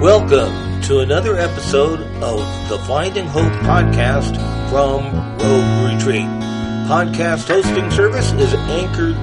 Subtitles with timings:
[0.00, 4.34] Welcome to another episode of the Finding Hope podcast
[4.70, 5.04] from
[5.36, 6.24] Rogue Retreat.
[6.88, 9.20] Podcast hosting service is Anchor.fm.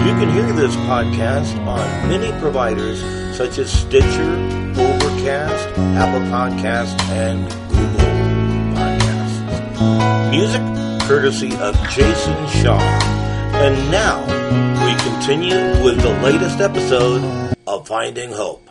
[0.00, 3.00] You can hear this podcast on many providers
[3.34, 4.34] such as Stitcher,
[4.78, 8.06] Overcast, Apple Podcasts, and Google
[8.76, 10.30] Podcasts.
[10.30, 13.15] Music courtesy of Jason Shaw.
[13.58, 14.20] And now
[14.84, 18.68] we continue with the latest episode of Finding Hope.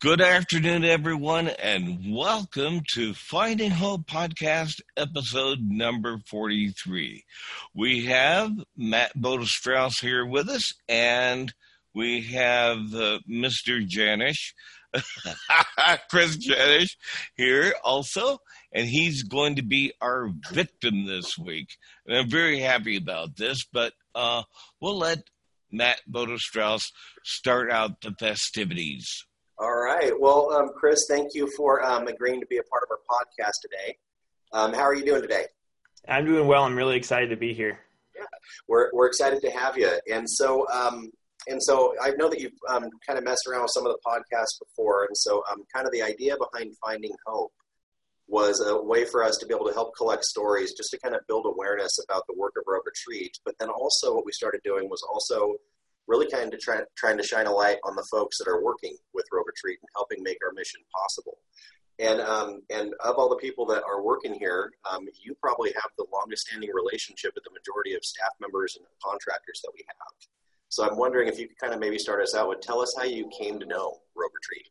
[0.00, 7.24] Good afternoon, everyone, and welcome to Finding Hope Podcast, episode number 43.
[7.74, 11.54] We have Matt Bodestrauss here with us, and
[11.94, 13.80] we have uh, Mr.
[13.88, 14.52] Janish,
[16.10, 16.96] Chris Janish
[17.34, 18.38] here also,
[18.74, 21.76] and he's going to be our victim this week.
[22.06, 24.42] And I'm very happy about this, but uh,
[24.80, 25.22] we'll let
[25.70, 26.90] Matt Bodestrauss
[27.22, 29.24] start out the festivities.
[29.58, 30.12] All right.
[30.18, 33.60] Well, um, Chris, thank you for um, agreeing to be a part of our podcast
[33.62, 33.96] today.
[34.52, 35.46] Um, how are you doing today?
[36.08, 36.64] I'm doing well.
[36.64, 37.78] I'm really excited to be here.
[38.16, 38.24] Yeah,
[38.68, 39.90] we're, we're excited to have you.
[40.12, 41.10] And so, um,
[41.46, 43.98] and so I know that you've um, kind of messed around with some of the
[44.06, 45.04] podcasts before.
[45.04, 47.52] And so, um, kind of the idea behind Finding Hope
[48.26, 51.14] was a way for us to be able to help collect stories just to kind
[51.14, 53.38] of build awareness about the work of Rogue Retreat.
[53.44, 55.56] But then also, what we started doing was also
[56.06, 58.96] really kind of try, trying to shine a light on the folks that are working
[59.12, 61.38] with Rogue Retreat and helping make our mission possible.
[62.00, 65.90] And um, and of all the people that are working here, um, you probably have
[65.96, 70.28] the longest standing relationship with the majority of staff members and contractors that we have.
[70.70, 72.92] So I'm wondering if you could kind of maybe start us out with tell us
[72.98, 74.68] how you came to know Rogue Retreat.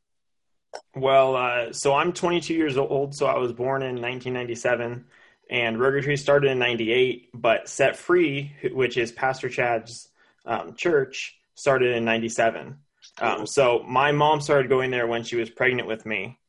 [0.96, 5.06] Well, uh, so I'm 22 years old, so I was born in 1997,
[5.50, 7.30] and Rogue Retreat started in '98.
[7.34, 10.10] But Set Free, which is Pastor Chad's
[10.46, 12.78] um, church started in 97.
[13.20, 16.40] Um, so my mom started going there when she was pregnant with me.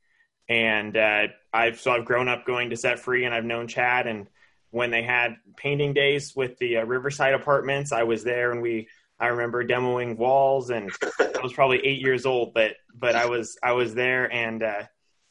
[0.48, 4.06] And uh, I've so I've grown up going to Set Free, and I've known Chad.
[4.06, 4.26] And
[4.70, 8.88] when they had painting days with the uh, Riverside Apartments, I was there, and we
[9.20, 13.56] I remember demoing walls, and I was probably eight years old, but but I was
[13.62, 14.82] I was there, and uh,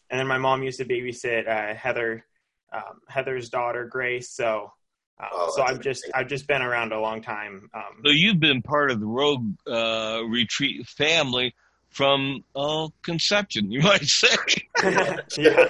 [0.10, 2.26] and then my mom used to babysit uh, Heather
[2.72, 4.72] um, Heather's daughter Grace, so
[5.20, 7.70] um, oh, so I've just I've just been around a long time.
[7.74, 11.54] Um, so you've been part of the Rogue uh, Retreat family
[11.90, 14.36] from uh, conception, you might say.
[15.38, 15.68] yeah.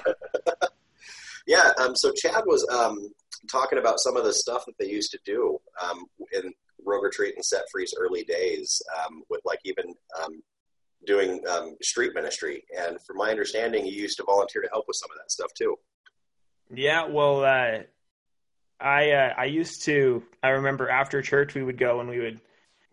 [1.46, 1.72] yeah.
[1.78, 3.12] Um, so Chad was um,
[3.50, 6.54] talking about some of the stuff that they used to do um, in
[6.86, 9.86] Rogue Retreat and Set Free's early days, um, with like even
[11.06, 11.42] doing
[11.82, 12.64] street ministry.
[12.78, 15.52] And from my understanding, you used to volunteer to help with some of that stuff
[15.58, 15.78] too.
[16.74, 17.84] Yeah, well, uh,
[18.80, 20.24] I uh, I used to.
[20.42, 22.42] I remember after church we would go and we would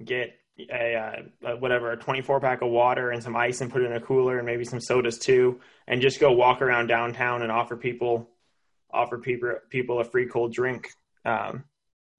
[0.04, 0.36] get
[0.70, 3.92] a, uh, whatever a 24 pack of water and some ice and put it in
[3.96, 7.76] a cooler and maybe some sodas too, and just go walk around downtown and offer
[7.76, 8.28] people
[8.92, 10.90] offer people people a free cold drink.
[11.24, 11.64] Um,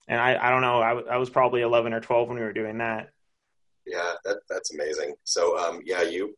[0.08, 0.80] and I, I don't know.
[0.80, 3.10] I, I was probably 11 or 12 when we were doing that.
[3.86, 5.14] Yeah, that, that's amazing.
[5.24, 6.34] So, um, yeah, you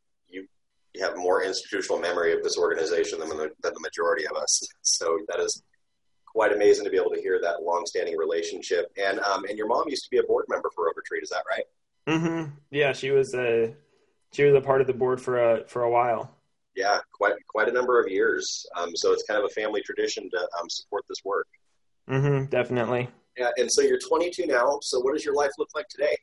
[0.94, 4.66] you have more institutional memory of this organization than the, than the majority of us.
[4.82, 5.62] So that is
[6.24, 8.92] quite amazing to be able to hear that long-standing relationship.
[8.96, 11.30] And um, and your mom used to be a board member for Rogue Retreat, is
[11.30, 11.64] that right?
[12.06, 12.50] Mm-hmm.
[12.70, 13.74] Yeah, she was a
[14.32, 16.36] she was a part of the board for a for a while.
[16.76, 18.64] Yeah, quite quite a number of years.
[18.76, 21.48] Um, so it's kind of a family tradition to um, support this work.
[22.08, 22.46] Mm-hmm.
[22.46, 23.08] Definitely.
[23.36, 24.78] Yeah, and so you're 22 now.
[24.82, 26.16] So what does your life look like today?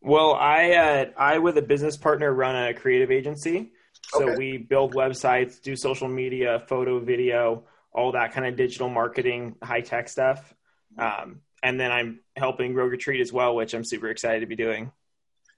[0.00, 3.72] Well, I uh, I with a business partner run a creative agency.
[4.12, 4.36] So okay.
[4.36, 9.82] we build websites, do social media, photo, video, all that kind of digital marketing, high
[9.82, 10.54] tech stuff.
[10.98, 14.56] Um, and then I'm helping Rogue Retreat as well, which I'm super excited to be
[14.56, 14.90] doing.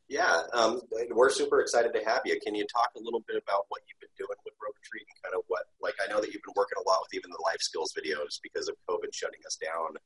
[0.09, 2.39] Yeah, um, we're super excited to have you.
[2.45, 5.23] Can you talk a little bit about what you've been doing with Rogue Retreat and
[5.23, 7.41] kind of what, like, I know that you've been working a lot with even the
[7.47, 9.97] life skills videos because of COVID shutting us down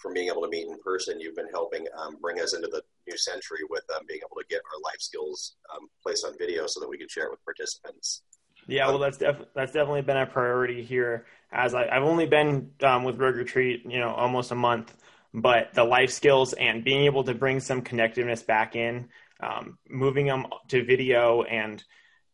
[0.00, 1.20] from being able to meet in person.
[1.20, 4.46] You've been helping um, bring us into the new century with um, being able to
[4.48, 7.44] get our life skills um, placed on video so that we can share it with
[7.44, 8.22] participants.
[8.66, 11.26] Yeah, well, that's def- that's definitely been a priority here.
[11.52, 14.96] As I, have only been um, with Rogue Retreat, you know, almost a month,
[15.34, 19.08] but the life skills and being able to bring some connectiveness back in,
[19.40, 21.82] um, moving them to video, and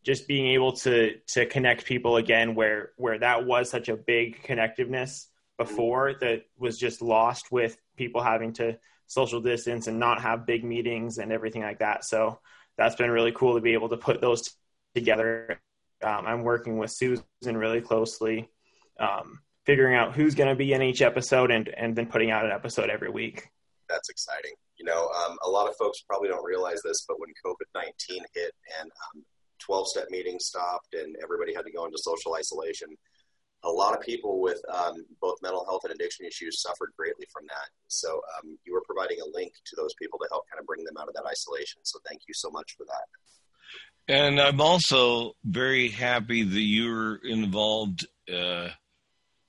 [0.03, 4.43] just being able to to connect people again, where where that was such a big
[4.43, 8.77] connectiveness before that was just lost with people having to
[9.07, 12.05] social distance and not have big meetings and everything like that.
[12.05, 12.39] So
[12.77, 14.53] that's been really cool to be able to put those
[14.93, 15.59] together
[16.03, 18.49] um, I'm working with Susan really closely,
[18.99, 22.45] um, figuring out who's going to be in each episode and, and then putting out
[22.45, 23.49] an episode every week.
[23.89, 24.51] that's exciting.
[24.77, 28.23] You know, um, a lot of folks probably don't realize this, but when COVID nineteen
[28.33, 29.23] hit and um,
[29.85, 32.89] step meetings stopped and everybody had to go into social isolation,
[33.63, 37.43] a lot of people with um, both mental health and addiction issues suffered greatly from
[37.47, 37.69] that.
[37.87, 40.83] So um, you were providing a link to those people to help kind of bring
[40.83, 41.81] them out of that isolation.
[41.83, 44.13] So thank you so much for that.
[44.13, 48.69] And I'm also very happy that you're involved uh,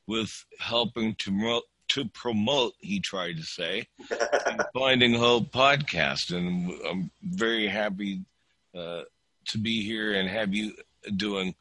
[0.06, 3.86] with helping to promote, to promote, he tried to say,
[4.74, 6.36] Finding Hope podcast.
[6.36, 8.22] And I'm very happy
[8.76, 9.02] uh,
[9.46, 10.72] to be here and have you
[11.16, 11.54] doing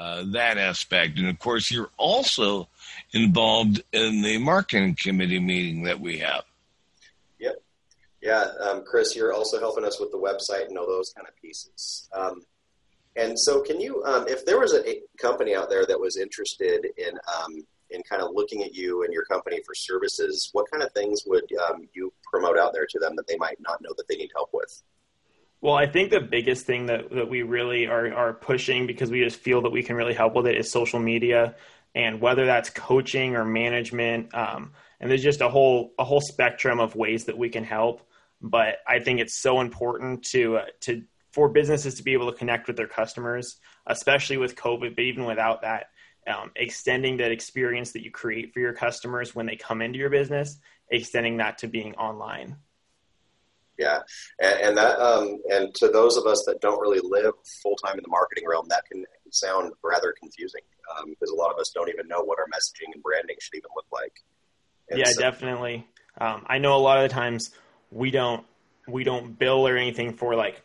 [0.00, 1.18] uh, that aspect.
[1.18, 2.68] And of course, you're also
[3.12, 6.44] involved in the marketing committee meeting that we have.
[7.38, 7.62] Yep.
[8.22, 11.36] Yeah, um, Chris, you're also helping us with the website and all those kind of
[11.36, 12.08] pieces.
[12.14, 12.42] Um,
[13.16, 16.86] and so, can you, um, if there was a company out there that was interested
[16.96, 20.82] in um, in kind of looking at you and your company for services, what kind
[20.82, 23.90] of things would um, you promote out there to them that they might not know
[23.96, 24.82] that they need help with?
[25.62, 29.22] Well, I think the biggest thing that, that we really are, are pushing because we
[29.22, 31.54] just feel that we can really help with it is social media
[31.94, 34.34] and whether that's coaching or management.
[34.34, 38.08] Um, and there's just a whole, a whole spectrum of ways that we can help.
[38.40, 41.02] But I think it's so important to, uh, to,
[41.32, 45.26] for businesses to be able to connect with their customers, especially with COVID, but even
[45.26, 45.86] without that,
[46.26, 50.10] um, extending that experience that you create for your customers when they come into your
[50.10, 50.58] business,
[50.90, 52.56] extending that to being online.
[53.80, 54.00] Yeah,
[54.38, 57.32] and, and that um, and to those of us that don't really live
[57.62, 60.60] full time in the marketing realm, that can sound rather confusing
[60.98, 63.54] um, because a lot of us don't even know what our messaging and branding should
[63.54, 64.12] even look like.
[64.90, 65.86] And yeah, so, definitely.
[66.20, 67.52] Um, I know a lot of the times
[67.90, 68.44] we don't
[68.86, 70.62] we don't bill or anything for like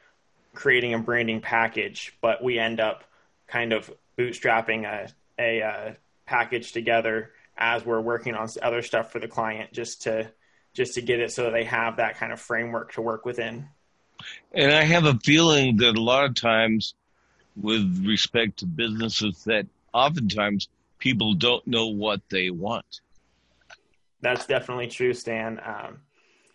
[0.53, 3.05] creating a branding package, but we end up
[3.47, 5.07] kind of bootstrapping a
[5.39, 5.93] a uh,
[6.25, 10.29] package together as we're working on other stuff for the client, just to
[10.75, 13.67] just to get it so they have that kind of framework to work within.
[14.53, 16.93] And I have a feeling that a lot of times,
[17.55, 20.67] with respect to businesses, that oftentimes
[20.99, 23.01] people don't know what they want.
[24.21, 25.59] That's definitely true, Stan.
[25.63, 25.99] Um,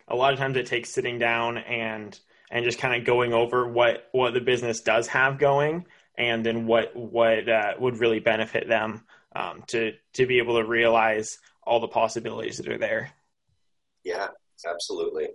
[0.07, 2.17] a lot of times it takes sitting down and
[2.51, 5.85] and just kind of going over what what the business does have going,
[6.17, 9.03] and then what what uh, would really benefit them
[9.35, 13.11] um, to to be able to realize all the possibilities that are there.
[14.03, 14.27] Yeah,
[14.67, 15.29] absolutely.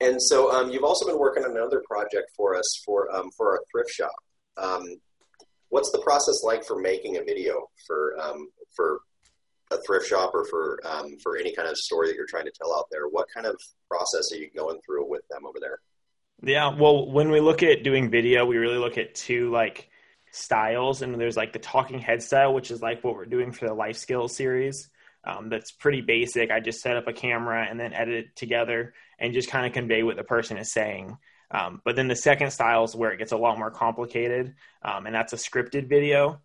[0.00, 3.52] And so um, you've also been working on another project for us for um, for
[3.52, 4.14] our thrift shop.
[4.56, 4.82] Um,
[5.68, 9.00] what's the process like for making a video for um, for
[9.70, 12.52] a thrift shop or for um, for any kind of story that you're trying to
[12.52, 13.08] tell out there?
[13.08, 13.56] What kind of
[13.88, 15.78] process are you going through with them over there?
[16.42, 19.88] Yeah, well, when we look at doing video, we really look at two like
[20.32, 23.66] styles, and there's like the talking head style, which is like what we're doing for
[23.66, 24.90] the life skills series,
[25.26, 26.50] um, that's pretty basic.
[26.50, 29.72] I just set up a camera and then edit it together and just kind of
[29.72, 31.16] convey what the person is saying.
[31.50, 35.06] Um, but then the second style is where it gets a lot more complicated, um,
[35.06, 36.40] and that's a scripted video.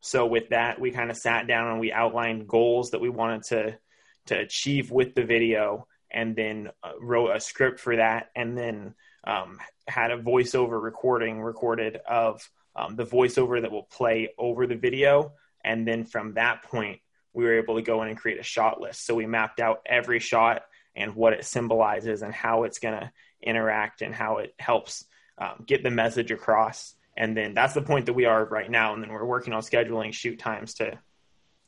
[0.00, 3.42] So with that, we kind of sat down and we outlined goals that we wanted
[3.44, 3.78] to
[4.26, 8.94] to achieve with the video, and then uh, wrote a script for that, and then
[9.24, 14.74] um, had a voiceover recording recorded of um, the voiceover that will play over the
[14.76, 15.32] video,
[15.64, 17.00] and then from that point
[17.36, 19.04] we were able to go in and create a shot list.
[19.04, 20.62] So we mapped out every shot
[20.96, 23.12] and what it symbolizes and how it's going to
[23.42, 25.04] interact and how it helps
[25.36, 26.94] um, get the message across.
[27.14, 28.94] And then that's the point that we are right now.
[28.94, 30.98] And then we're working on scheduling shoot times to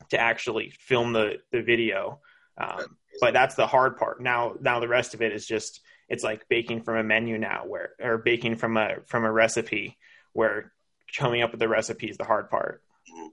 [0.08, 2.20] to actually film the the video.
[2.56, 4.22] Um, but that's the hard part.
[4.22, 7.64] Now now the rest of it is just it's like baking from a menu now,
[7.66, 9.98] where or baking from a from a recipe,
[10.32, 10.72] where
[11.14, 12.82] coming up with the recipe is the hard part.
[13.12, 13.28] Mm-hmm.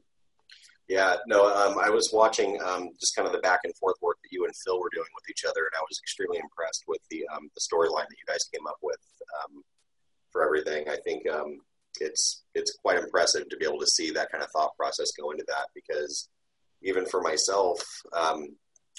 [0.88, 4.18] Yeah, no, um, I was watching um, just kind of the back and forth work
[4.22, 7.02] that you and Phil were doing with each other, and I was extremely impressed with
[7.10, 9.00] the um, the storyline that you guys came up with
[9.42, 9.64] um,
[10.32, 10.88] for everything.
[10.88, 11.58] I think um,
[12.00, 15.32] it's it's quite impressive to be able to see that kind of thought process go
[15.32, 16.30] into that because
[16.84, 17.82] even for myself,
[18.14, 18.50] um,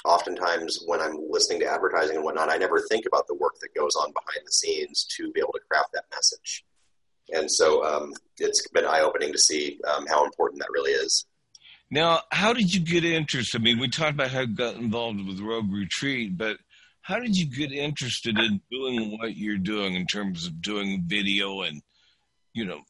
[0.04, 3.78] oftentimes when I'm listening to advertising and whatnot, I never think about the work that
[3.78, 6.64] goes on behind the scenes to be able to craft that message.
[7.32, 11.26] And so it's been eye opening to see how important that really is.
[11.90, 13.60] Now, how did you get interested?
[13.60, 16.58] I mean, we talked about how you got involved with Rogue Retreat, but
[17.02, 21.62] how did you get interested in doing what you're doing in terms of doing video
[21.62, 21.80] and,
[22.52, 22.80] you know,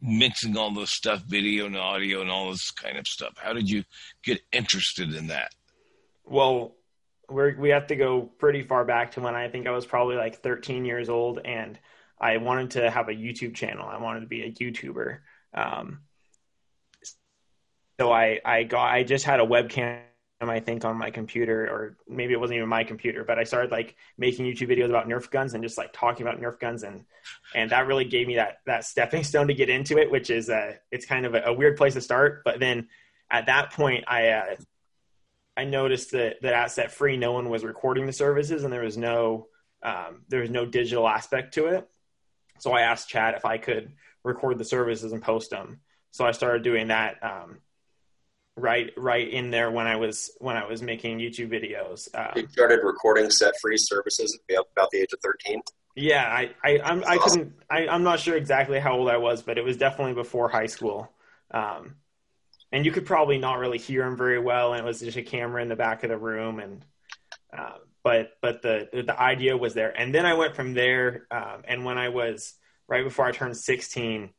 [0.00, 3.34] mixing all this stuff, video and audio and all this kind of stuff?
[3.36, 3.84] How did you
[4.24, 5.52] get interested in that?
[6.24, 6.76] Well,
[7.28, 10.16] we we have to go pretty far back to when I think I was probably
[10.16, 11.78] like 13 years old, and
[12.18, 13.86] I wanted to have a YouTube channel.
[13.86, 15.18] I wanted to be a YouTuber.
[15.52, 16.00] Um,
[18.00, 20.00] so I I got I just had a webcam
[20.40, 23.70] I think on my computer, or maybe it wasn't even my computer, but I started
[23.70, 27.04] like making YouTube videos about Nerf guns and just like talking about Nerf guns, and
[27.54, 30.48] and that really gave me that that stepping stone to get into it, which is
[30.48, 32.40] uh, it's kind of a, a weird place to start.
[32.42, 32.88] But then
[33.30, 34.56] at that point, I uh,
[35.58, 38.84] I noticed that that at Set Free, no one was recording the services, and there
[38.84, 39.48] was no
[39.82, 41.86] um, there was no digital aspect to it.
[42.60, 43.92] So I asked Chad if I could
[44.24, 45.80] record the services and post them.
[46.12, 47.22] So I started doing that.
[47.22, 47.58] Um,
[48.56, 52.08] right right in there when I was when I was making YouTube videos.
[52.14, 55.62] Um, you started recording set free services about the age of thirteen.
[55.96, 59.42] Yeah, I I I'm, I couldn't I, I'm not sure exactly how old I was,
[59.42, 61.12] but it was definitely before high school.
[61.50, 61.96] Um,
[62.72, 65.22] and you could probably not really hear him very well, and it was just a
[65.22, 66.84] camera in the back of the room, and
[67.56, 71.26] uh, but but the the idea was there, and then I went from there.
[71.30, 72.54] Um, and when I was
[72.88, 74.30] right before I turned 16,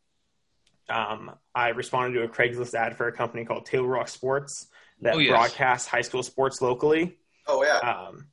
[0.91, 4.67] um, I responded to a Craigslist ad for a company called Table Rock Sports
[5.01, 5.31] that oh, yes.
[5.31, 7.17] broadcasts high school sports locally.
[7.47, 7.77] Oh yeah.
[7.77, 8.27] Um,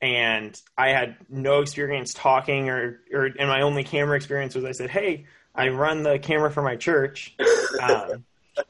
[0.00, 4.72] and I had no experience talking, or, or and my only camera experience was I
[4.72, 7.34] said, "Hey, I run the camera for my church,"
[7.82, 8.24] um,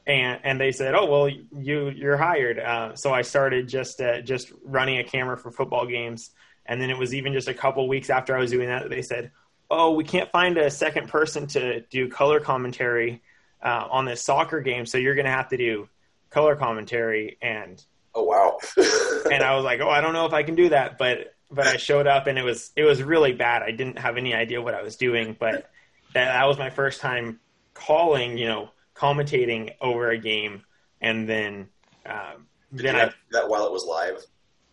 [0.07, 4.21] and and they said, "Oh well, you you're hired." Uh, so I started just uh,
[4.21, 6.31] just running a camera for football games,
[6.65, 9.01] and then it was even just a couple weeks after I was doing that they
[9.01, 9.31] said,
[9.69, 13.21] "Oh, we can't find a second person to do color commentary."
[13.61, 15.89] Uh, on this soccer game, so you're going to have to do
[16.29, 17.83] color commentary and
[18.13, 18.57] oh wow.
[19.31, 20.97] And i was like oh i don't know if i can do that.
[20.97, 23.63] But but i showed up and it was it was really bad.
[23.63, 25.35] I didn't have any idea what i was doing.
[25.39, 25.69] But
[26.13, 27.39] that, that was my first time
[27.73, 30.63] calling you know commentating over a game.
[31.01, 31.67] And then
[32.05, 34.23] um, then I, that while it was live?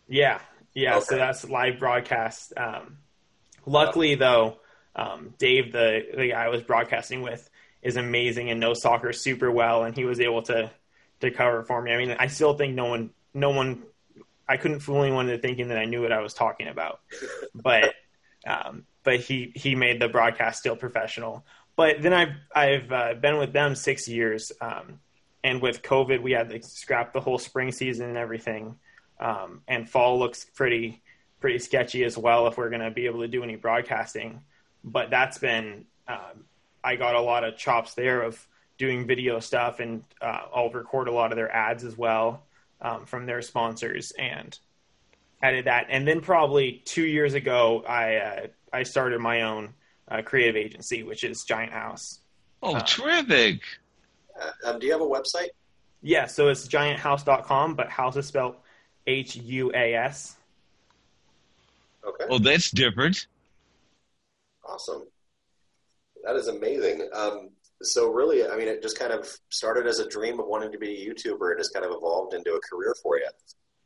[0.07, 0.39] Yeah.
[0.73, 0.97] Yeah.
[0.97, 1.05] Okay.
[1.05, 2.53] so that's live broadcast.
[2.57, 2.97] Um,
[3.65, 4.57] luckily though
[4.95, 7.49] um, dave the the guy i was broadcasting with
[7.83, 10.71] is amazing and knows soccer super well, and he was able to
[11.19, 11.93] to cover for me.
[11.93, 13.83] I mean, I still think no one, no one,
[14.47, 17.01] I couldn't fool anyone into thinking that I knew what I was talking about,
[17.55, 17.93] but
[18.47, 21.45] um, but he he made the broadcast still professional.
[21.75, 24.99] But then I've I've uh, been with them six years, um,
[25.43, 28.77] and with COVID, we had to scrap the whole spring season and everything.
[29.19, 31.01] Um, and fall looks pretty
[31.39, 34.41] pretty sketchy as well if we're going to be able to do any broadcasting.
[34.83, 36.45] But that's been um,
[36.83, 38.45] I got a lot of chops there of
[38.77, 42.43] doing video stuff, and uh, I'll record a lot of their ads as well
[42.81, 44.57] um, from their sponsors, and
[45.41, 45.87] I did that.
[45.89, 49.73] And then probably two years ago, I uh, I started my own
[50.09, 52.19] uh, creative agency, which is Giant House.
[52.61, 53.61] Oh, um, terrific!
[54.39, 55.49] Uh, um, do you have a website?
[56.01, 58.55] Yeah, so it's gianthouse.com, but house is spelled
[59.07, 60.35] H U A S.
[62.05, 62.25] Okay.
[62.29, 63.27] Oh, that's different.
[64.65, 65.03] Awesome.
[66.23, 67.07] That is amazing.
[67.13, 67.49] Um,
[67.81, 70.77] so really, I mean, it just kind of started as a dream of wanting to
[70.77, 73.29] be a YouTuber, and just kind of evolved into a career for you.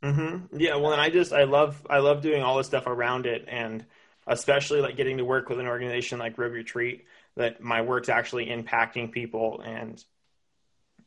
[0.04, 0.60] Mm-hmm.
[0.60, 0.76] Yeah.
[0.76, 3.84] Well, and I just I love I love doing all the stuff around it, and
[4.26, 8.46] especially like getting to work with an organization like Rogue Retreat that my work's actually
[8.46, 10.02] impacting people and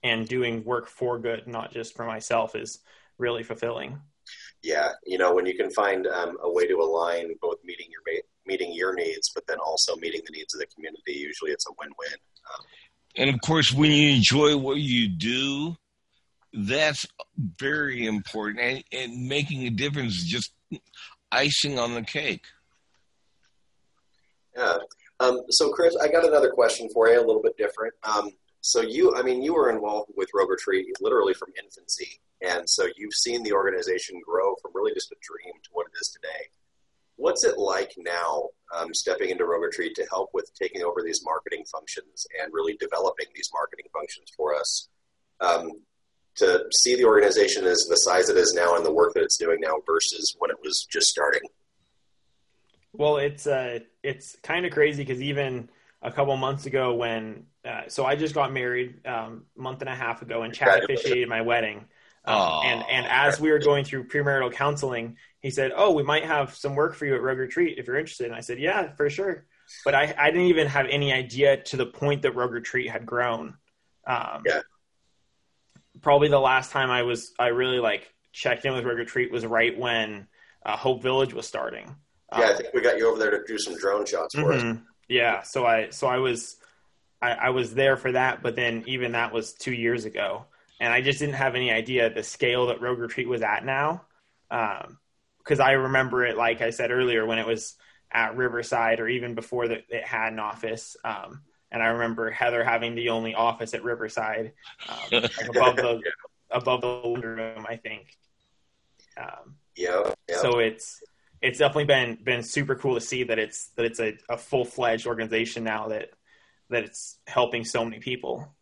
[0.03, 2.79] and doing work for good, not just for myself, is
[3.17, 4.01] really fulfilling.
[4.63, 8.01] Yeah, you know, when you can find um, a way to align both meeting your
[8.51, 11.13] meeting your needs, but then also meeting the needs of the community.
[11.13, 12.19] Usually, it's a win-win.
[12.51, 12.65] Um,
[13.19, 15.75] and of course, when you enjoy what you do,
[16.53, 17.05] that's
[17.37, 20.51] very important, and, and making a difference is just
[21.31, 22.45] icing on the cake.
[24.55, 24.77] Yeah.
[25.21, 27.93] Um, so, Chris, I got another question for you, a little bit different.
[28.03, 32.63] Um, so, you, I mean, you were involved with Rogue Retreat literally from infancy, and
[32.65, 36.09] so you've seen the organization grow from really just a dream to what it is
[36.09, 36.43] today.
[37.21, 41.21] What's it like now, um, stepping into Rogue Retreat to help with taking over these
[41.23, 44.89] marketing functions and really developing these marketing functions for us?
[45.39, 45.71] Um,
[46.37, 49.37] to see the organization as the size it is now and the work that it's
[49.37, 51.43] doing now versus when it was just starting.
[52.91, 55.69] Well, it's uh, it's kind of crazy because even
[56.01, 59.89] a couple months ago, when uh, so I just got married um, a month and
[59.89, 61.85] a half ago, and Chad officiated my wedding.
[62.23, 66.25] Um, and and as we were going through premarital counseling, he said, "Oh, we might
[66.25, 68.93] have some work for you at Rogue Retreat if you're interested." And I said, "Yeah,
[68.93, 69.45] for sure."
[69.85, 73.05] But I, I didn't even have any idea to the point that Rogue Retreat had
[73.05, 73.55] grown.
[74.05, 74.61] Um, yeah.
[76.01, 79.45] Probably the last time I was I really like checked in with Rogue Retreat was
[79.45, 80.27] right when
[80.65, 81.95] uh, Hope Village was starting.
[82.31, 84.53] Yeah, um, I think we got you over there to do some drone shots for
[84.53, 84.71] mm-hmm.
[84.71, 84.77] us.
[85.09, 86.57] Yeah, so I so I was
[87.21, 90.45] I, I was there for that, but then even that was two years ago
[90.81, 94.01] and I just didn't have any idea the scale that Rogue Retreat was at now.
[94.49, 97.75] Because um, I remember it, like I said earlier, when it was
[98.11, 100.97] at Riverside or even before that it had an office.
[101.05, 104.53] Um, and I remember Heather having the only office at Riverside,
[104.89, 106.01] um, like above the
[106.49, 108.17] above the room, I think.
[109.15, 110.37] Um, yeah, yeah.
[110.37, 110.99] So it's
[111.43, 114.65] it's definitely been been super cool to see that it's that it's a, a full
[114.65, 116.09] fledged organization now that
[116.71, 118.55] that it's helping so many people.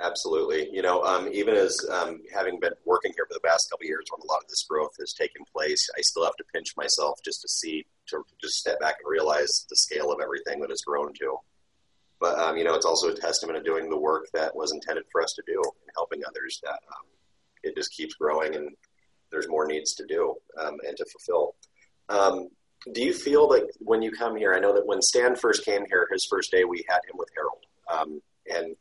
[0.00, 0.68] Absolutely.
[0.72, 4.04] You know, um, even as um, having been working here for the past couple years
[4.10, 7.18] when a lot of this growth has taken place, I still have to pinch myself
[7.24, 10.82] just to see, to just step back and realize the scale of everything that has
[10.82, 11.38] grown to.
[12.20, 15.04] But, um, you know, it's also a testament of doing the work that was intended
[15.10, 17.06] for us to do and helping others that um,
[17.64, 18.70] it just keeps growing and
[19.32, 21.54] there's more needs to do um, and to fulfill.
[22.08, 22.48] Um,
[22.92, 25.84] do you feel like when you come here, I know that when Stan first came
[25.90, 28.12] here, his first day, we had him with Harold.
[28.48, 28.76] and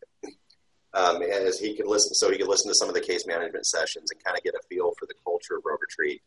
[0.98, 3.66] um, as he could listen, so he could listen to some of the case management
[3.66, 6.22] sessions and kind of get a feel for the culture of Rogue Retreat.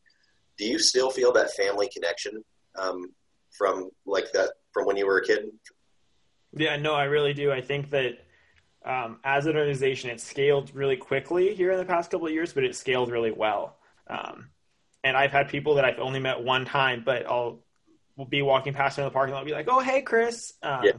[0.57, 2.45] Do you still feel that family connection
[2.79, 3.13] um,
[3.51, 5.51] from like that from when you were a kid?
[6.53, 7.51] Yeah, no, I really do.
[7.51, 8.19] I think that
[8.85, 12.53] um, as an organization, it scaled really quickly here in the past couple of years,
[12.53, 13.77] but it scaled really well.
[14.07, 14.51] Um,
[15.03, 17.61] and I've had people that I've only met one time, but I'll
[18.17, 20.53] will be walking past them in the parking lot, and be like, "Oh, hey, Chris,"
[20.63, 20.93] um, yeah.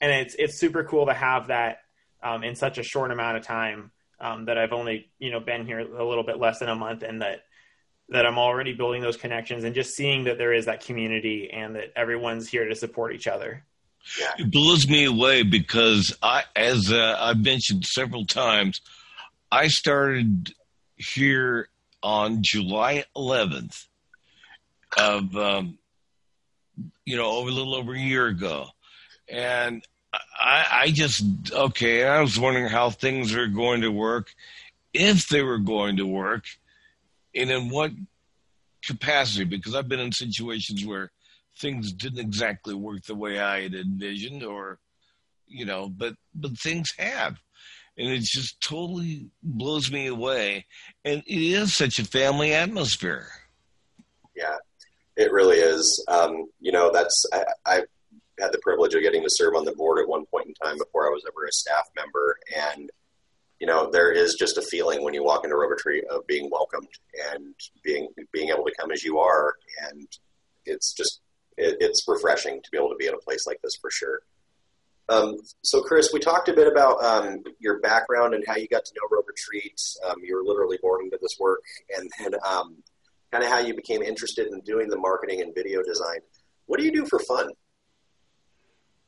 [0.00, 1.78] and it's it's super cool to have that
[2.22, 5.66] um, in such a short amount of time um, that I've only you know been
[5.66, 7.44] here a little bit less than a month, and that
[8.10, 11.76] that I'm already building those connections and just seeing that there is that community and
[11.76, 13.64] that everyone's here to support each other.
[14.18, 14.44] Yeah.
[14.44, 18.80] It blows me away because I, as uh, I've mentioned several times,
[19.52, 20.54] I started
[20.96, 21.68] here
[22.02, 23.86] on July 11th
[24.96, 25.78] of, um,
[27.04, 28.68] you know, over a little over a year ago,
[29.28, 29.84] and
[30.38, 32.04] I, I just okay.
[32.04, 34.34] I was wondering how things are going to work,
[34.92, 36.44] if they were going to work,
[37.34, 37.92] and in what
[38.84, 39.44] capacity.
[39.44, 41.10] Because I've been in situations where
[41.58, 44.78] things didn't exactly work the way I had envisioned, or
[45.46, 47.38] you know, but but things have,
[47.96, 50.66] and it just totally blows me away.
[51.04, 53.28] And it is such a family atmosphere.
[54.36, 54.56] Yeah,
[55.16, 56.04] it really is.
[56.08, 57.82] Um, you know, that's I, I
[58.40, 60.78] had the privilege of getting to serve on the board at one point in time
[60.78, 62.36] before I was ever a staff member.
[62.74, 62.90] And,
[63.60, 66.88] you know, there is just a feeling when you walk into Retreat of being welcomed
[67.32, 69.54] and being, being able to come as you are.
[69.90, 70.06] And
[70.64, 71.20] it's just,
[71.56, 74.20] it, it's refreshing to be able to be in a place like this for sure.
[75.10, 78.84] Um, so, Chris, we talked a bit about um, your background and how you got
[78.84, 79.80] to know Rogue Retreat.
[80.06, 81.62] Um, you were literally born into this work,
[81.96, 82.76] and then um,
[83.32, 86.18] kind of how you became interested in doing the marketing and video design.
[86.66, 87.48] What do you do for fun?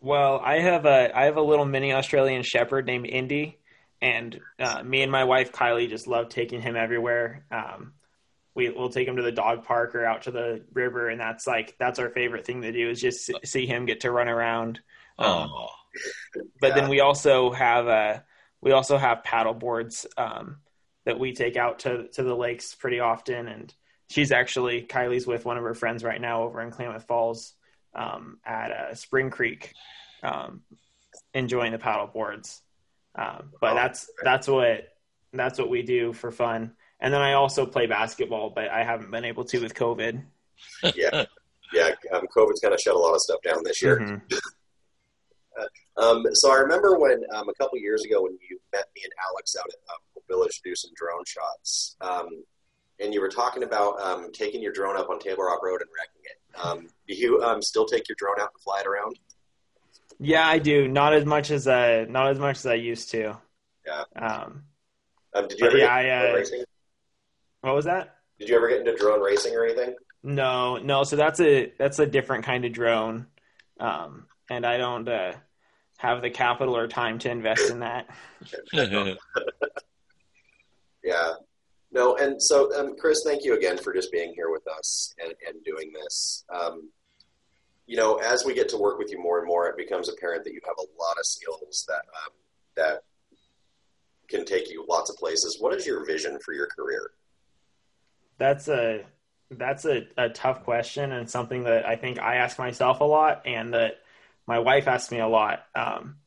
[0.00, 3.58] Well, I have a I have a little mini Australian Shepherd named Indy,
[4.00, 7.44] and uh, me and my wife Kylie just love taking him everywhere.
[7.50, 7.92] Um,
[8.54, 11.46] we will take him to the dog park or out to the river, and that's
[11.46, 14.80] like that's our favorite thing to do is just see him get to run around.
[15.18, 15.68] Um, oh.
[16.60, 16.74] But yeah.
[16.76, 18.18] then we also have a uh,
[18.62, 20.58] we also have paddle boards um,
[21.04, 23.74] that we take out to to the lakes pretty often, and
[24.08, 27.52] she's actually Kylie's with one of her friends right now over in Klamath Falls
[27.94, 29.72] um, at uh, Spring Creek,
[30.22, 30.62] um,
[31.34, 32.62] enjoying the paddle boards.
[33.14, 34.88] Um, but oh, that's that's what
[35.32, 36.72] that's what we do for fun.
[37.00, 40.22] And then I also play basketball, but I haven't been able to with COVID.
[40.94, 41.24] yeah,
[41.72, 41.90] yeah.
[42.12, 43.98] Um, COVID's kind of shut a lot of stuff down this year.
[43.98, 44.36] Mm-hmm.
[46.02, 49.12] um, so I remember when um, a couple years ago when you met me and
[49.30, 52.28] Alex out at uh, Village to do some drone shots, um,
[53.00, 55.90] and you were talking about um, taking your drone up on Table Rock Road and
[55.96, 56.39] wrecking it.
[56.62, 59.18] Um, do you um, still take your drone out and fly it around?
[60.18, 60.86] Yeah, I do.
[60.88, 63.36] Not as much as I not as much as I used to.
[63.86, 64.04] Yeah.
[64.16, 64.64] Um,
[65.34, 66.64] um did you ever yeah, get I, uh, racing?
[67.62, 68.16] What was that?
[68.38, 69.94] Did you ever get into drone racing or anything?
[70.22, 71.04] No, no.
[71.04, 73.26] So that's a that's a different kind of drone,
[73.78, 75.32] um, and I don't uh,
[75.96, 78.08] have the capital or time to invest in that.
[81.02, 81.32] yeah,
[81.92, 85.34] no, and so um, Chris, thank you again for just being here with us and,
[85.46, 86.44] and doing this.
[86.52, 86.90] Um,
[87.86, 90.44] you know, as we get to work with you more and more, it becomes apparent
[90.44, 92.32] that you have a lot of skills that um,
[92.76, 93.02] that
[94.28, 95.56] can take you lots of places.
[95.58, 97.10] What is your vision for your career?
[98.38, 99.04] That's a
[99.50, 103.42] that's a, a tough question and something that I think I ask myself a lot,
[103.46, 103.94] and that
[104.46, 106.18] my wife asks me a lot um,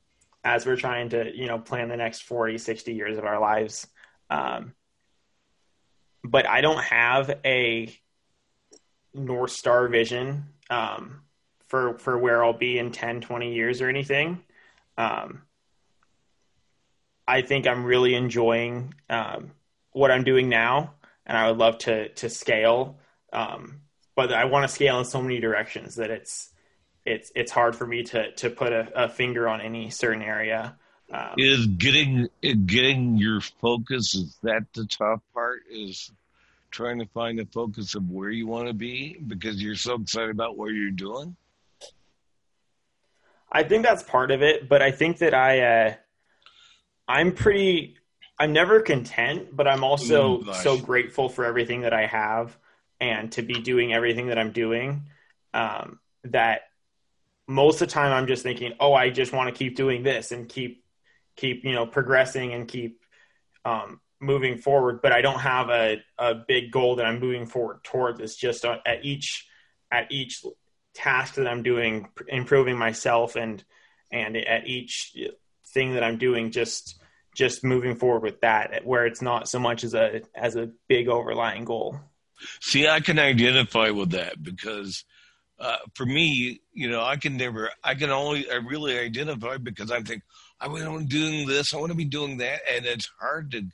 [0.43, 3.87] as we're trying to you know plan the next 40, 60 years of our lives.
[4.29, 4.73] Um,
[6.23, 7.93] but I don't have a
[9.13, 11.21] North Star vision um,
[11.67, 14.41] for for where I'll be in 10, 20 years or anything.
[14.97, 15.43] Um,
[17.27, 19.51] I think I'm really enjoying um,
[19.91, 20.93] what I'm doing now,
[21.25, 22.99] and I would love to to scale.
[23.31, 23.81] Um,
[24.15, 26.51] but I want to scale in so many directions that it's
[27.05, 30.77] it's it's hard for me to to put a, a finger on any certain area.
[31.11, 35.61] Um, is getting getting your focus is that the tough part?
[35.69, 36.11] Is
[36.73, 40.31] trying to find the focus of where you want to be because you're so excited
[40.31, 41.35] about what you're doing?
[43.51, 45.93] I think that's part of it, but I think that I, uh,
[47.07, 47.97] I'm pretty,
[48.39, 50.63] I'm never content, but I'm also gosh.
[50.63, 52.57] so grateful for everything that I have
[52.99, 55.03] and to be doing everything that I'm doing.
[55.53, 56.61] Um, that
[57.47, 60.31] most of the time I'm just thinking, oh, I just want to keep doing this
[60.31, 60.82] and keep,
[61.35, 63.01] keep, you know, progressing and keep,
[63.65, 67.83] um, moving forward, but I don't have a, a big goal that I'm moving forward
[67.83, 68.21] towards.
[68.21, 69.47] It's just uh, at each,
[69.91, 70.43] at each
[70.93, 73.63] task that I'm doing, improving myself and,
[74.11, 75.15] and at each
[75.73, 77.01] thing that I'm doing, just,
[77.35, 81.09] just moving forward with that where it's not so much as a, as a big
[81.09, 81.99] overlying goal.
[82.61, 85.03] See, I can identify with that because
[85.59, 89.91] uh, for me, you know, I can never, I can only, I really identify because
[89.91, 90.23] I think
[90.63, 93.51] I want to be doing this, I want to be doing that, and it's hard
[93.51, 93.65] to,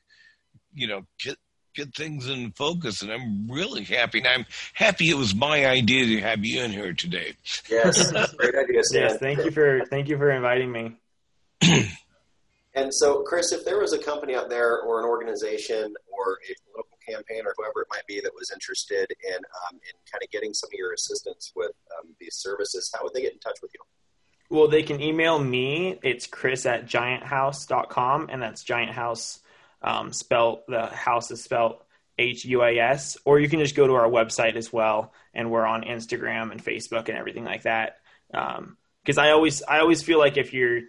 [0.73, 1.38] you know, get
[1.75, 3.04] get things in focus.
[3.04, 6.71] And I'm really happy, and I'm happy it was my idea to have you in
[6.71, 7.34] here today.
[7.69, 9.02] Yes, great idea, Stan.
[9.04, 9.17] Yes.
[9.19, 10.97] Thank you for, thank you for inviting me.
[12.75, 16.54] And so, Chris, if there was a company out there or an organization or a
[16.63, 20.30] political campaign or whoever it might be that was interested in um, in kind of
[20.30, 23.58] getting some of your assistance with um, these services, how would they get in touch
[23.62, 23.82] with you?
[24.49, 25.99] Well, they can email me.
[26.01, 29.39] It's chris at gianthouse.com, and that's giant house
[29.81, 31.77] um, spelled, the house is spelled
[32.17, 35.51] H U A S, or you can just go to our website as well, and
[35.51, 37.97] we're on Instagram and Facebook and everything like that.
[38.31, 40.81] Because I always, I always feel like if you're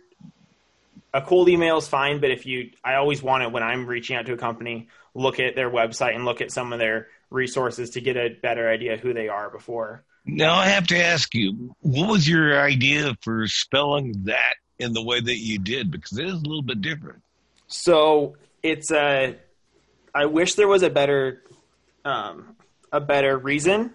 [1.13, 4.17] a cold email is fine, but if you, I always want it when I'm reaching
[4.17, 7.91] out to a company, look at their website and look at some of their resources
[7.91, 10.05] to get a better idea who they are before.
[10.25, 15.03] Now I have to ask you, what was your idea for spelling that in the
[15.03, 15.91] way that you did?
[15.91, 17.23] Because it is a little bit different.
[17.67, 19.37] So it's a.
[20.15, 21.43] I wish there was a better,
[22.05, 22.57] um,
[22.93, 23.95] a better reason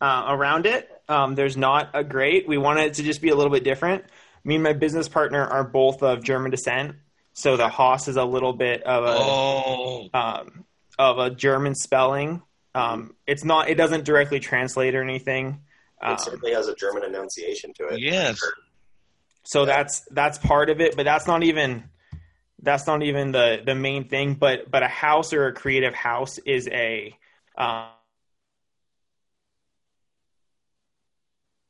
[0.00, 0.88] uh, around it.
[1.08, 2.48] Um, there's not a great.
[2.48, 4.04] We wanted it to just be a little bit different.
[4.44, 6.96] Me and my business partner are both of German descent,
[7.32, 10.64] so the Haas is a little bit of a Oh, um,
[10.98, 12.42] of a German spelling.
[12.74, 13.68] Um, it's not.
[13.68, 15.60] It doesn't directly translate or anything.
[16.02, 18.00] It Um, certainly has a German enunciation to it.
[18.00, 18.40] yes.
[19.44, 21.82] so that's that's part of it but that's not even
[22.62, 26.38] that's not even the the main thing but but a house or a creative house
[26.38, 27.16] is a
[27.58, 27.88] um,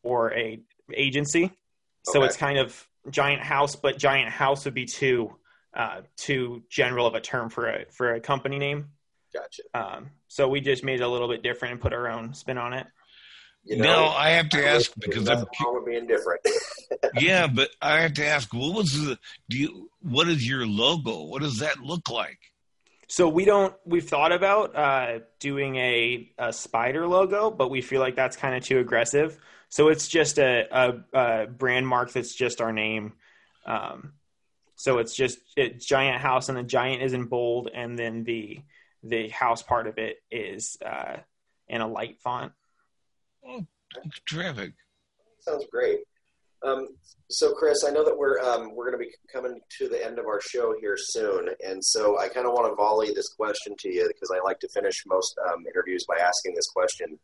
[0.03, 0.61] or a
[0.95, 1.51] agency
[2.05, 5.35] so it's kind of giant house but giant house would be too
[5.75, 8.91] uh, too general of a term for a for a company name
[9.35, 9.63] Gotcha.
[9.75, 12.59] um, so we just made it a little bit different and put our own spin
[12.59, 12.87] on it
[13.65, 16.41] You now I have to I ask because I'm nothing wrong with being different.
[17.21, 19.19] yeah, but I have to ask, what was the
[19.49, 21.23] do you what is your logo?
[21.23, 22.39] What does that look like?
[23.13, 23.75] So we don't.
[23.85, 28.57] We've thought about uh, doing a, a spider logo, but we feel like that's kind
[28.57, 29.39] of too aggressive.
[29.69, 33.13] So it's just a, a, a brand mark that's just our name.
[33.67, 34.15] Um,
[34.77, 38.61] so it's just it's giant house, and the giant is in bold, and then the
[39.03, 41.17] the house part of it is uh,
[41.69, 42.53] in a light font.
[43.47, 43.67] Oh,
[44.29, 44.75] terrific.
[45.41, 46.01] Sounds great.
[46.65, 46.89] Um,
[47.29, 50.19] so, Chris, I know that we're um, we're going to be coming to the end
[50.19, 53.75] of our show here soon, and so I kind of want to volley this question
[53.81, 57.19] to you because I like to finish most um, interviews by asking this question.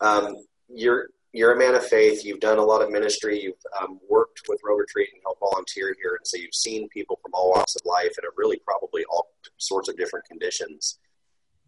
[0.00, 0.34] Um,
[0.68, 1.06] you're
[1.36, 2.24] you're a man of faith.
[2.24, 3.38] You've done a lot of ministry.
[3.40, 7.18] You've um, worked with Rogue Retreat and helped volunteer here, and so you've seen people
[7.22, 10.98] from all walks of life and are really probably all sorts of different conditions.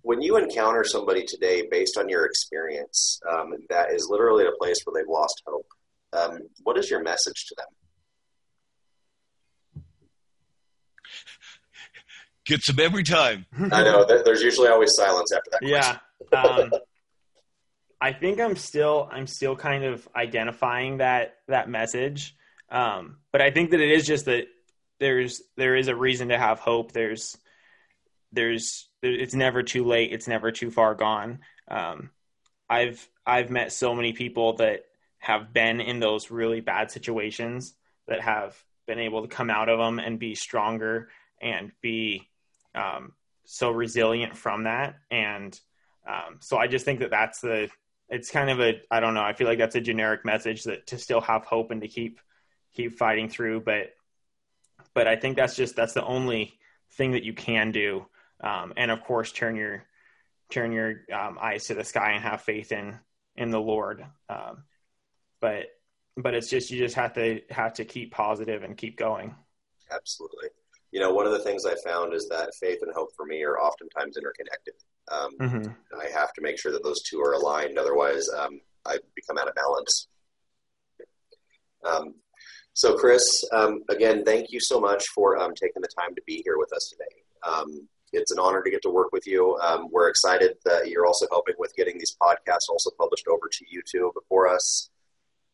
[0.00, 4.56] When you encounter somebody today, based on your experience, um, that is literally at a
[4.58, 5.66] place where they've lost hope,
[6.14, 7.66] um, what is your message to them?
[12.46, 13.44] Gets them every time.
[13.70, 15.60] I know there's usually always silence after that.
[15.60, 16.70] question.
[16.72, 16.78] Yeah.
[18.00, 22.36] I think I'm still I'm still kind of identifying that that message.
[22.70, 24.46] Um, but I think that it is just that
[25.00, 26.92] there's there is a reason to have hope.
[26.92, 27.36] There's
[28.32, 30.12] there's it's never too late.
[30.12, 31.40] It's never too far gone.
[31.68, 32.10] Um,
[32.68, 34.84] I've I've met so many people that
[35.18, 37.74] have been in those really bad situations
[38.06, 38.56] that have
[38.86, 41.08] been able to come out of them and be stronger
[41.40, 42.28] and be
[42.74, 43.12] um,
[43.44, 44.96] so resilient from that.
[45.10, 45.58] And
[46.06, 47.68] um, so I just think that that's the,
[48.08, 50.86] it's kind of a, I don't know, I feel like that's a generic message that
[50.88, 52.20] to still have hope and to keep,
[52.74, 53.60] keep fighting through.
[53.60, 53.94] But,
[54.94, 56.58] but I think that's just, that's the only
[56.92, 58.06] thing that you can do.
[58.40, 59.84] Um, and of course, turn your,
[60.50, 62.98] turn your um, eyes to the sky and have faith in,
[63.36, 64.04] in the Lord.
[64.28, 64.64] Um,
[65.40, 65.66] but,
[66.16, 69.34] but it's just, you just have to have to keep positive and keep going.
[69.90, 70.48] Absolutely.
[70.90, 73.42] You know, one of the things I found is that faith and hope for me
[73.42, 74.74] are oftentimes interconnected.
[75.08, 75.76] Um, Mhm.
[75.98, 79.48] I have to make sure that those two are aligned, otherwise, um, I become out
[79.48, 80.08] of balance.
[81.84, 82.14] Um,
[82.72, 86.42] so, Chris, um, again, thank you so much for um, taking the time to be
[86.44, 87.22] here with us today.
[87.42, 89.56] Um, it's an honor to get to work with you.
[89.58, 93.64] Um, we're excited that you're also helping with getting these podcasts also published over to
[93.66, 94.90] YouTube for us.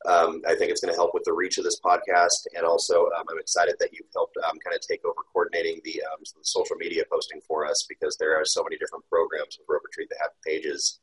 [0.06, 3.06] Um, I think it's going to help with the reach of this podcast, and also
[3.18, 6.42] um, I'm excited that you've helped um, kind of take over coordinating the, um, the
[6.42, 10.10] social media posting for us because there are so many different programs with Rogue Retreat
[10.10, 10.98] that have pages.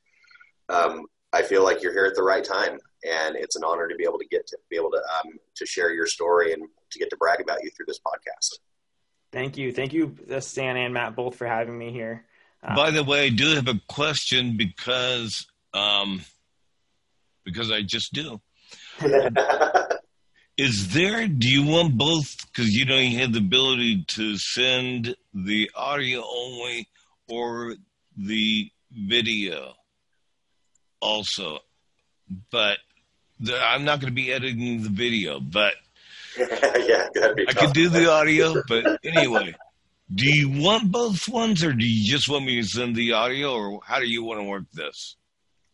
[0.70, 3.96] Um, I feel like you're here at the right time, and it's an honor to
[3.96, 7.00] be able to get to be able to um, to share your story and to
[7.00, 8.60] get to brag about you through this podcast.
[9.32, 12.26] Thank you, thank you, uh, Stan and Matt, both for having me here.
[12.62, 16.22] Uh, By the way, I do have a question because um,
[17.44, 18.40] because I just do.
[20.58, 21.28] Is there?
[21.28, 22.36] Do you want both?
[22.48, 26.88] Because you know you have the ability to send the audio only
[27.28, 27.76] or
[28.18, 29.74] the video
[31.00, 31.60] also.
[32.52, 32.78] But
[33.40, 35.74] the, I'm not going to be editing the video, but
[36.38, 37.64] yeah, that'd be I tough.
[37.66, 38.62] could do the audio.
[38.68, 39.56] But anyway,
[40.14, 43.54] do you want both ones, or do you just want me to send the audio,
[43.54, 45.16] or how do you want to work this?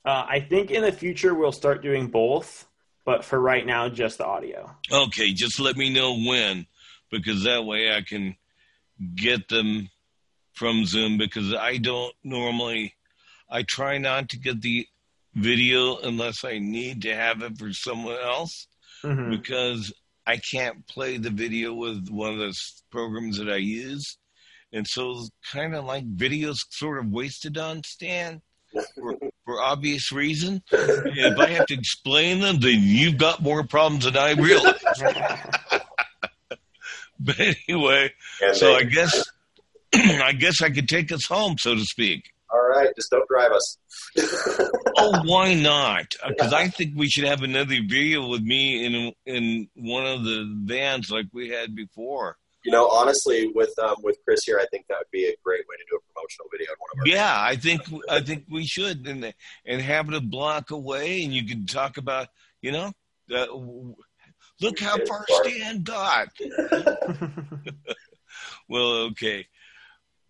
[0.05, 2.65] uh, I think in the future we'll start doing both,
[3.07, 4.69] but for right now, just the audio.
[4.91, 6.67] Okay, just let me know when,
[7.09, 8.35] because that way I can
[9.15, 9.89] get them
[10.51, 11.17] from Zoom.
[11.17, 12.95] Because I don't normally,
[13.49, 14.85] I try not to get the
[15.33, 18.67] video unless I need to have it for someone else,
[19.03, 19.29] Mhm.
[19.39, 19.93] because
[20.25, 24.17] I can't play the video with one of those programs that I use,
[24.73, 28.41] and so it's kind of like videos sort of wasted on Stan.
[28.95, 34.03] For, for obvious reason, if I have to explain them, then you've got more problems
[34.05, 34.75] than I realize.
[37.19, 39.23] But anyway, And so they- I guess
[39.95, 42.29] I guess I could take us home, so to speak.
[42.53, 43.77] all right, just don't drive us.
[44.99, 46.15] Oh, why not?
[46.23, 50.23] Uh, because I think we should have another video with me in in one of
[50.23, 52.35] the vans like we had before.
[52.67, 55.61] You know, honestly, with um, with Chris here, I think that would be a great
[55.69, 57.07] way to do a promotional video one of our.
[57.07, 59.33] Yeah, I think I think we should, and
[59.65, 62.27] and have it a block away, and you can talk about
[62.61, 62.91] you know,
[63.33, 63.45] uh,
[64.61, 66.27] look how far Stan got.
[68.69, 69.47] Well, okay.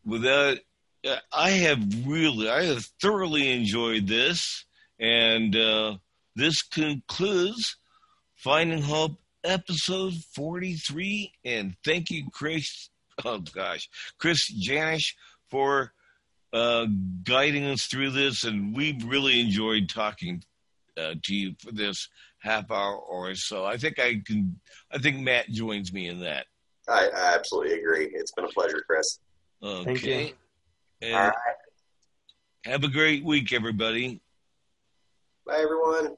[0.05, 0.57] Without,
[1.05, 4.65] uh, I have really, I have thoroughly enjoyed this,
[4.99, 5.97] and uh,
[6.35, 7.77] this concludes
[8.35, 11.31] Finding Hope episode forty-three.
[11.43, 12.89] And thank you, Chris.
[13.25, 15.15] Oh gosh, Chris Janish
[15.49, 15.93] for
[16.53, 16.85] uh,
[17.23, 20.43] guiding us through this, and we've really enjoyed talking
[20.97, 23.65] uh, to you for this half hour or so.
[23.65, 24.59] I think I can.
[24.91, 26.45] I think Matt joins me in that.
[26.87, 28.09] I, I absolutely agree.
[28.13, 29.19] It's been a pleasure, Chris.
[29.63, 29.83] Okay.
[29.85, 30.33] Thank you.
[31.01, 31.35] And All right,
[32.65, 34.21] have a great week, everybody.
[35.45, 36.15] bye everyone.